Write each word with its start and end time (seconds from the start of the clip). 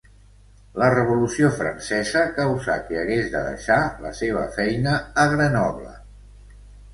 La 0.83 0.85
Revolució 0.93 1.51
Francesa 1.57 2.23
causà 2.37 2.77
que 2.87 2.97
hagués 3.01 3.29
de 3.35 3.43
deixar 3.49 3.77
la 4.07 4.15
seva 4.21 4.43
feina 4.57 4.97
a 5.27 5.29
Grenoble. 5.35 5.95